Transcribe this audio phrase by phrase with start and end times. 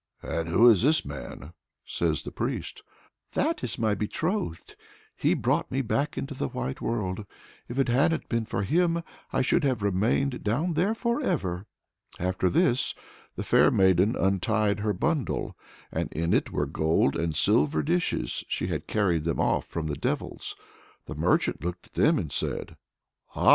[0.23, 1.53] "And who is this man?"
[1.85, 2.81] says the priest.
[3.33, 4.75] "That is my betrothed.
[5.15, 7.23] He brought me back into the white world;
[7.69, 11.67] if it hadn't been for him I should have remained down there for ever!"
[12.17, 12.95] After this
[13.35, 15.55] the fair maiden untied her bundle,
[15.91, 19.93] and in it were gold and silver dishes: she had carried them off from the
[19.93, 20.55] devils.
[21.05, 22.75] The merchant looked at them and said:
[23.35, 23.49] "Ah!